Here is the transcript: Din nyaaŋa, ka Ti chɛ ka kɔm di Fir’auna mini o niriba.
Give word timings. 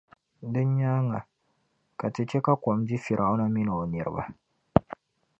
Din 0.51 0.69
nyaaŋa, 0.77 1.19
ka 1.99 2.07
Ti 2.13 2.23
chɛ 2.29 2.39
ka 2.45 2.53
kɔm 2.63 2.79
di 2.87 2.97
Fir’auna 3.03 3.45
mini 3.53 3.71
o 3.81 3.85
niriba. 3.91 4.23